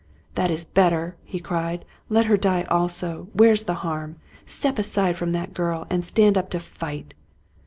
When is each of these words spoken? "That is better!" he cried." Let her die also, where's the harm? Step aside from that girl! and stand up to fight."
"That 0.33 0.49
is 0.49 0.65
better!" 0.65 1.15
he 1.33 1.39
cried." 1.39 1.85
Let 2.09 2.25
her 2.25 2.35
die 2.35 2.63
also, 2.71 3.27
where's 3.33 3.65
the 3.65 3.75
harm? 3.85 4.15
Step 4.47 4.79
aside 4.79 5.15
from 5.15 5.31
that 5.33 5.53
girl! 5.53 5.85
and 5.91 6.03
stand 6.03 6.39
up 6.39 6.49
to 6.49 6.59
fight." 6.59 7.13